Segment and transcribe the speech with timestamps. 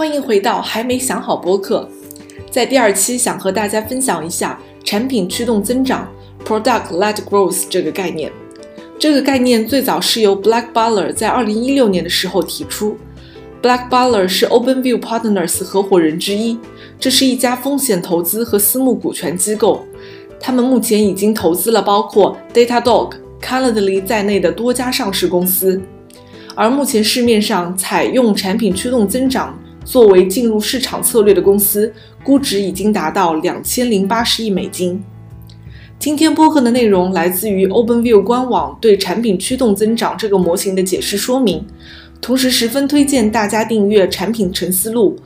[0.00, 1.86] 欢迎回到还没想好播客。
[2.50, 6.08] 在第二期，想和大家分享一下产品驱动增长
[6.42, 8.32] （Product-led growth） 这个概念。
[8.98, 12.96] 这个概念最早是由 Black Butler 在2016年的时候提出。
[13.60, 16.58] Black Butler 是 OpenView Partners 合伙人之一，
[16.98, 19.84] 这是一家风险投资和私募股权机构。
[20.40, 25.78] 他们目前已经投资了包括 Datadog、Calendly 在内的多家上市公司。
[26.54, 29.58] 而目前市面上采用产品驱动增长
[29.90, 31.92] 作为进入市场策略的公司，
[32.22, 35.02] 估值已经达到两千零八十亿美金。
[35.98, 41.66] 今天播客的内容来自于 OpenView 官网对产品驱动增长这个模型的解释说明，
[42.20, 45.16] 同时十分推荐大家订阅产品沉思录。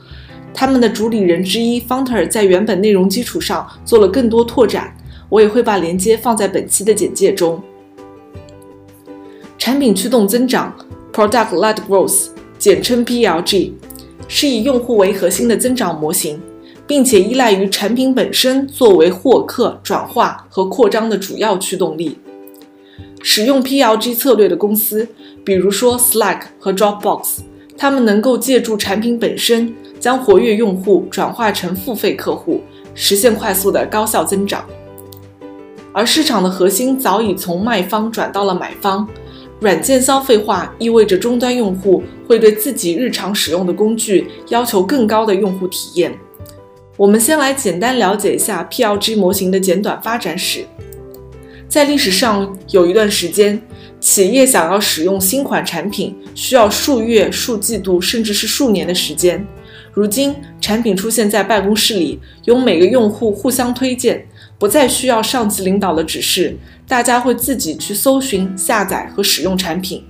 [0.51, 4.91] 他们的主理人之一 Fonter 在原本内容基础上做了更多拓展，
[5.29, 7.61] 我也会把链接放在本期的简介中。
[9.59, 10.75] 产品驱动增长。
[11.13, 13.71] Product-led growth，简称 PLG，
[14.27, 16.41] 是以用户为核心的增长模型，
[16.87, 22.17] 并且依赖于产品本身作为获客、转化和扩张的主要驱动力。
[23.21, 25.07] 使用 PLG 策略的公司，
[25.43, 27.39] 比如说 Slack 和 Dropbox，
[27.77, 32.61] 他们能够借助产品本身，将活跃用户转化成付费客户，
[32.93, 34.63] 实现快速的高效增长。
[35.91, 39.07] 而市场的核心早已从卖方转到了买方。
[39.59, 46.13] 软件消费化意味着终端用户会对自己日常使用的工具要求更高的用户体验。
[46.97, 50.65] 我们先来简单了解一下 PLG 模型的简短发展史。
[51.67, 53.61] 在历史上有一段时间，
[53.99, 59.45] 企业想要使用新款产品需要数月、数季度，甚至是数年的时间。
[59.91, 64.25] 如今，产品出现在办公室里，由每个用户互相推荐，
[64.57, 66.55] 不再需要上级领导的指示。
[66.87, 70.03] 大家会自己去搜寻、下载和使用产品。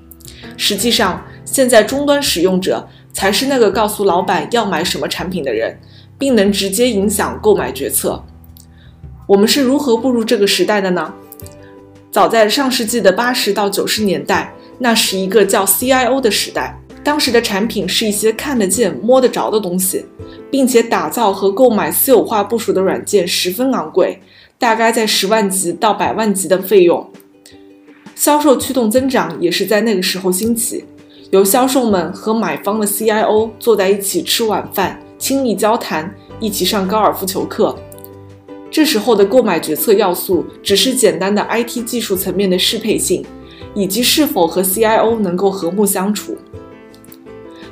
[0.58, 5.78] 实际上，现在终端使用者才是那个告诉老板要买什么产品的人，
[6.18, 8.24] 并能直接影响购买决策。
[9.28, 11.14] 我们是如何步入这个时代的呢？
[12.12, 16.78] 早在上世纪的八十到九十年代，那是一个叫 CIO 的时代。
[17.04, 20.06] 当时的产品是一些看得见、摸得着的东西，
[20.50, 24.20] 并且打造和购买私有化部署的软件十分昂贵。
[24.58, 27.10] 大概在十万级到百万级的费用，
[28.16, 30.86] 销售驱动增长也是在那个时候兴起。
[31.32, 37.76] 由销售们和买方的 CIO 坐在一起吃晚饭，亲密交谈，一起上高尔夫球课。
[38.72, 43.26] 这时候的购买决策要素只是简单的 IT 技术层面的适配性，
[43.74, 46.38] 以及是否和 CIO 能够和睦相处。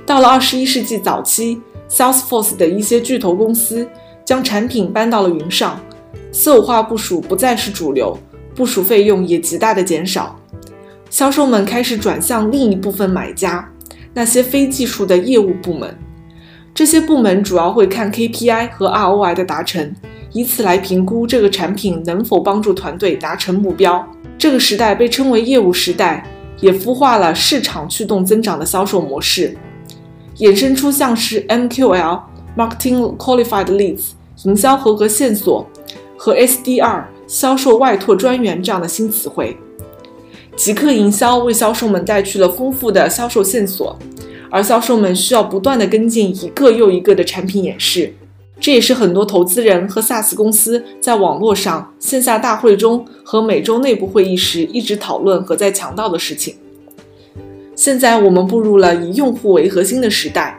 [0.06, 3.88] 到了二十一世纪早期，Salesforce 的一些巨头公司
[4.26, 5.80] 将产品搬到了云上。
[6.31, 8.18] 私有化部署不再是主流，
[8.56, 10.35] 部署费用也极大的减少，
[11.09, 13.69] 销售们开始转向另一部分买家，
[14.13, 15.96] 那些非技术的业务部门。
[16.73, 19.94] 这些部门主要会看 KPI 和 ROI 的达成，
[20.31, 24.03] 以此来评估这个产品能否帮助团队达成目标。
[24.40, 26.25] 这个时代被称为业务时代，
[26.59, 29.56] 也孵化了市场驱动增长的销售模式，
[30.38, 34.12] 衍生出像是 MQL（Marketing Qualified Leads）
[34.46, 35.69] 营销合格线索。
[36.23, 39.57] 和 SDR 销售外拓专员这样的新词汇，
[40.56, 44.00] 极客营销为销售们带去了丰富的销售线索，
[44.50, 48.13] 而销售们需要不断的跟进一个又一个的产品演示，
[48.57, 56.55] 这也是很多投资人和 SaaS 公司在网络上、线下大会中和每周内部会议时一直讨论和在强调的事情。
[57.75, 60.57] 现在我们步入了以用户为核心的时代，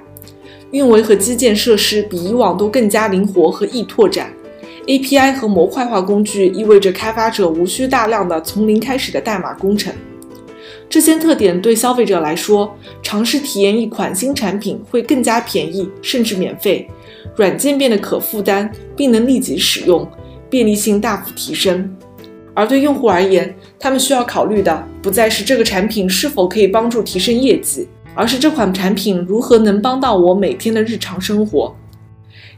[0.73, 4.31] 运维和基建设施比以往都更加灵活和易拓展。
[4.87, 9.93] API 和模块化工具意味着开发者无需大量的从零开始的代码工程。
[10.89, 16.87] 这些特点对消费者来说，尝试体验一款新产品会更加便宜，甚至免费。
[17.37, 20.07] 软件变得可负担，并能立即使用，
[20.51, 21.97] 便利性大幅提升。
[22.53, 31.75] 而对用户而言，他们需要考虑的不再是这个产品是否可以帮助提升业绩，而是这款产品如何能帮到我每天的日常生活。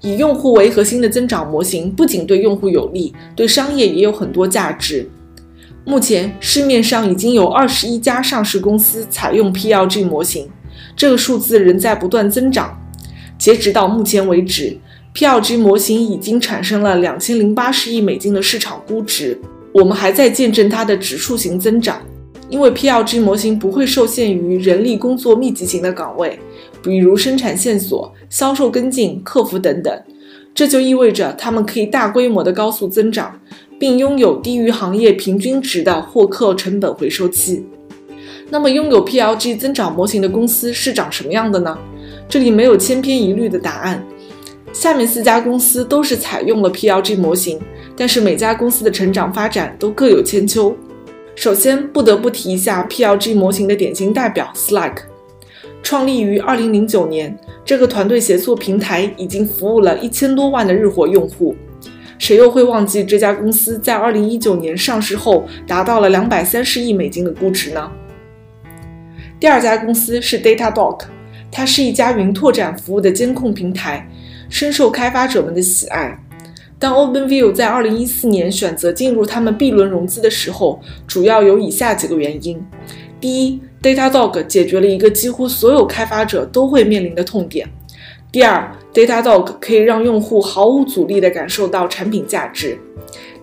[0.07, 5.11] 以用户为核心的增长模型不仅对用户有利，对商业也有很多价值。
[5.85, 10.49] 目前市面上已经有二十一家上市公司采用 PLG 模型，
[10.95, 12.81] 这个数字仍在不断增长。
[13.37, 14.79] 截止到目前为止
[15.13, 19.37] ，PLG 模型已经产生了两千零八十亿美金的市场估值。
[19.73, 22.01] 我们还在见证它的指数型增长，
[22.49, 26.39] 因为 PLG 模型不会受限于人力工作密集型的岗位。
[26.87, 30.03] 比如生产线索、销售跟进、客服等等，
[30.55, 33.41] 这就意味着他们可以大规模的高速增长，
[33.79, 37.67] 并拥有低于行业平均值的获客成本回收期。
[38.49, 41.77] 那么，拥有 PLG 增长模型的公司是长什么样的呢？
[42.29, 44.01] 这里没有千篇一律的答案。
[44.73, 47.59] 下面四家公司都是采用了 PLG 模型，
[47.97, 50.77] 但是每家公司的成长发展都各有千秋。
[51.35, 55.16] 首先，不得不提一下 PLG 模型的典型代表 Slack。
[55.87, 61.55] 创立于2009年，这个团队协作平台已经服务了一千多万的日活用户。
[62.19, 67.89] 谁又会忘记这家公司在2019年上市后达到了230亿美金的估值呢？
[69.39, 71.03] 第二家公司是 Datadog，
[71.53, 74.09] 它是一家云拓展服务的监控平台，
[74.51, 76.19] 深受开发者们的喜爱。
[76.81, 82.61] 当 OpenView 在2014年选择进入他们 B 轮融资的时候，主要有以下几个原因：
[83.21, 87.65] 第一，Datadog 解决了一个几乎所有开发者都会面临的痛点；
[88.33, 92.77] 第二，Datadog 可以让用户毫无阻力地感受到产品价值。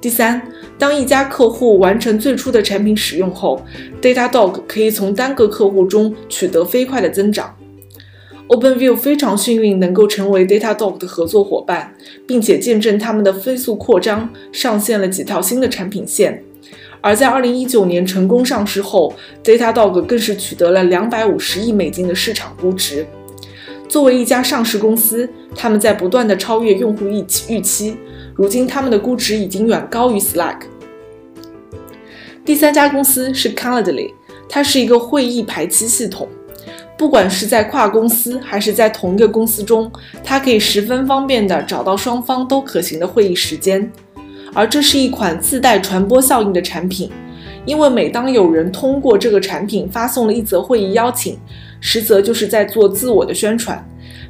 [0.01, 0.41] 第三，
[0.77, 3.61] 当一家客户完成最初的产品使用后
[4.01, 7.55] ，Datadog 可以从单个客户中取得飞快的增长。
[8.49, 11.95] OpenView 非常幸运能够成为 Datadog 的合作伙伴，
[12.27, 16.43] 并且见证他们的飞速扩张，上线了几条新的产品线。
[17.03, 19.13] 而在2019年成功上市后
[19.43, 23.05] ，Datadog 更是取得了250亿美金的市场估值。
[23.89, 27.97] 作为一家上市公司，他们在不断的超越用户预期预期。
[28.33, 30.59] 如今，他们的估值已经远高于 Slack。
[32.45, 34.13] 第三家公司是 Calendly，
[34.47, 36.29] 它是一个会议排期系统。
[36.97, 39.91] 不管是在跨公司还是在同一个公司中，
[40.23, 43.91] 它可以十分方便地找到双方都可行的会议时间。
[44.53, 47.09] 而这是一款自带传播效应的产品，
[47.65, 51.37] 因为每当有人通过这个产品发送了一则会议邀请，
[51.79, 53.83] 实则就是在做自我的宣传。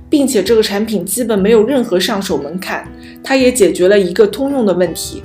[0.10, 2.88] 并且这个产品基本没有任何上手门槛，
[3.24, 5.24] 它也解决了一个通用的问题，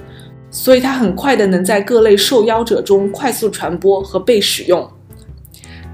[0.50, 4.91] 所以它很快的能在各类受邀者中快速传播和被使用。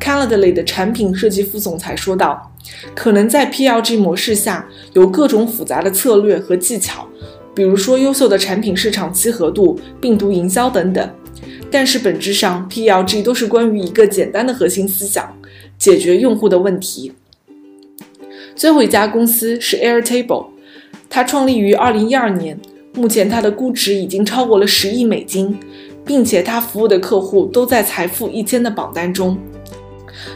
[0.01, 2.53] Calendly 的产品设计副总裁说道
[2.95, 7.09] ：“可能在 PLG 模式下有各种复杂的策略和技巧，
[7.55, 11.09] 比如说优秀的产品市场契合度、病毒营销等等，
[11.71, 15.37] 但是本质上 PLG 都是关于一个简单的核心思想：
[15.79, 17.13] 解决用户的问题。”
[18.57, 20.47] 最后一家公司是 Airtable，
[21.09, 22.59] 它创立于二零一二年，
[22.95, 25.59] 目前它的估值已经超过了十亿美金，
[26.05, 29.37] 并且它服务的客户都在财富一千的榜单中。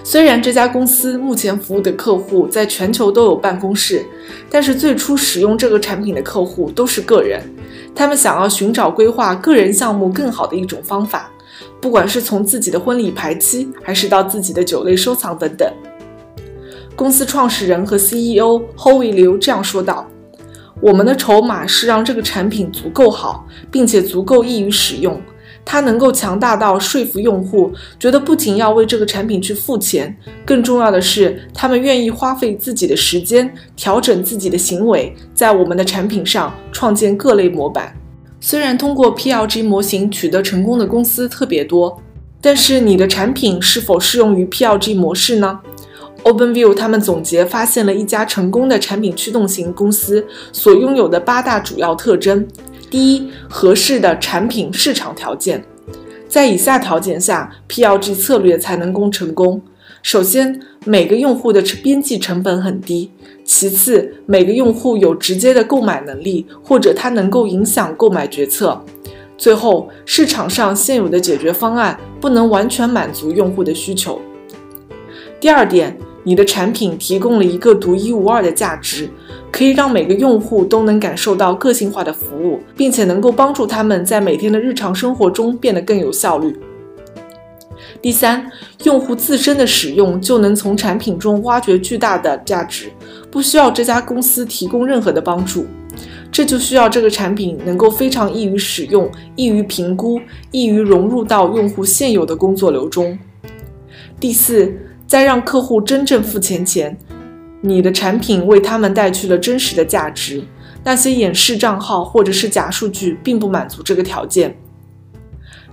[0.03, 4.05] 虽然这家公司目前服务的客户在全球都有办公室，
[4.51, 7.41] 但是最初使用这个产品的客户都是个人，
[7.95, 11.31] 他们想要寻找规划个人项目更好的一种方法，
[11.81, 15.71] 不管是从自己的婚礼排期，还是到自己的酒类收藏等等。
[16.97, 20.09] 公司创始人和 CEO Howie Liu 这样说道
[20.83, 25.21] ：“我们的筹码是让这个产品足够好，并且足够易于使用。
[25.71, 27.71] 它能够强大到说服用户，
[28.01, 37.95] 觉得不仅要为这个产品去付钱，更重要的是，他们愿意花费自己的时间，调整自己的行为，在我们的产品上创建各类模板。
[38.41, 42.01] 虽然通过 PLG 模型取得成功的公司特别多，
[42.41, 45.61] 但是你的产品是否适用于 PLG 模式呢？”
[46.25, 52.47] OpenView 他们总结发现了一家成功的产品驱动型公司所拥有的八大主要特征：
[52.91, 55.63] 第一，合适的产品市场条件，
[56.29, 59.61] 在以下条件下，PLG 策略才能够成功。
[60.03, 63.11] 首先，每个用户的边际成本很低；
[63.45, 68.81] 其次，每个用户有直接的购买能力，或者他能够影响购买决策；
[69.37, 74.21] 最后，市场上现有的解决方案不能完全满足用户的需求。
[75.41, 75.97] 第二点。
[76.25, 79.09] 你的产品提供了一个独一无二的价值，
[79.51, 86.57] 可以让每个用户都能感受到个性化的服务，并且能够帮助他们在每天的日常生活中变得更有效率。
[88.01, 88.51] 第三，
[88.85, 92.91] 用户自身的使用就能从产品中挖掘巨大的价值，
[93.31, 95.67] 不需要这家公司提供任何的帮助，
[96.31, 103.19] 这就需要这个产品能够非常易于使用、易于评估、易于融入到用户现有的工作流中。
[104.21, 104.73] 第四。
[105.09, 106.95] 在让客户真正付钱前，
[107.61, 110.43] 你的产品为他们带去了真实的价值。
[110.85, 114.57] 那些演示账号或者是假数据并不满足这个条件。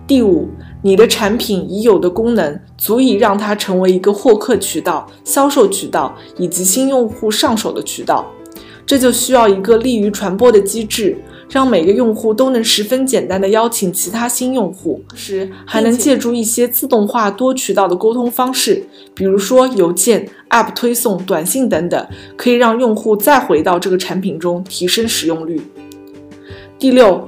[0.08, 0.50] 第五，
[0.82, 8.26] 你的产品已有的功能足以让它成为一个获客渠道、销售渠道以及新用户上手的渠道。
[8.86, 11.18] 这就需要一个利于传播的机制。
[11.48, 22.08] 让每个用户都能十分简单的邀请其他新用户，时还能借助一些自动化多渠道的沟通方式，比如说邮件、App 推送、短信等等，
[22.38, 25.62] 可以让用户再回到这个产品中，提升使用率。
[26.80, 27.28] 第六，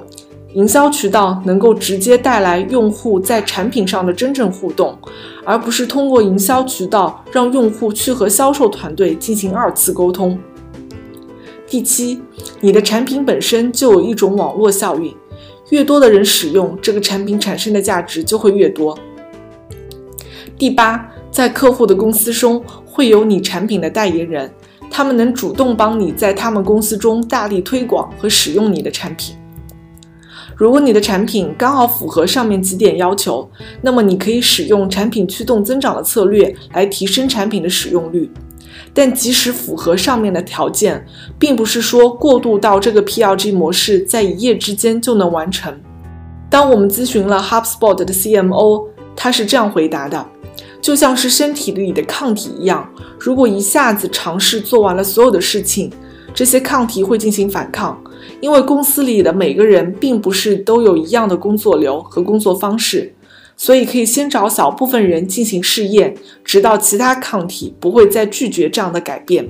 [0.53, 4.97] 营销渠道能够直接带来用户在产品上的真正互动，
[5.43, 10.39] 而不是通过营销渠道让用户去和销售团队进行二次沟通。
[11.67, 12.21] 第七，
[12.61, 15.13] 你的产品本身就有一种网络效应，
[15.71, 18.97] 越多的人使用这个产品，产生的价值就会越多。
[20.57, 22.63] 第八，在客户的公司中
[22.97, 24.51] 会有你产品的代言人，
[24.89, 29.35] 他们能主动帮你在他们公司中大力推广和使用你的产品。
[30.55, 33.47] 如果你的产品刚好符合上面几点要求，
[33.83, 38.31] 那么你可以使用产品驱动增长的策略来提升产品的使用率。
[38.95, 41.05] 但即使符合上面的条件，
[41.37, 45.71] 并不是说过渡到这个 PLG 模式在一夜之间就能完成。
[46.49, 50.25] 当我们咨询了 HubSpot 的 CMO，他是这样回答的：
[50.87, 52.89] 就像是身体里的抗体一样，
[53.19, 55.91] 如果一下子尝试做完了所有的事情，
[56.33, 58.01] 这些抗体会进行反抗。
[58.39, 63.13] 因为公司里的每个人并不是都有一样的工作流和工作方式，
[63.57, 69.45] 所以可以先找小部分人进行试验，直到其他抗体不会再拒绝这样的改变。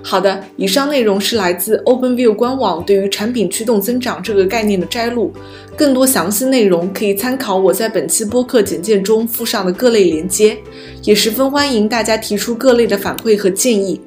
[0.00, 5.32] 好的，以上内容是来自 OpenView 官网对于产品驱动增长这个概念的摘录，
[5.76, 10.56] 更多详细内容可以参考我在本期播客简介中附上的各类连接，
[11.04, 14.00] 也十分欢迎大家提出各类的反馈和建议。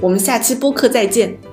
[0.00, 1.49] 我们下期播客再见。